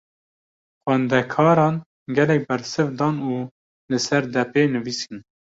Xwendekaran 0.83 1.75
gelek 2.15 2.41
bersiv 2.49 2.87
dan 2.99 3.15
û 3.33 3.33
li 3.91 3.99
ser 4.07 4.23
depê 4.35 4.63
nivîsîn. 4.75 5.17